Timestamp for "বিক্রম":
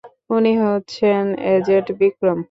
1.99-2.39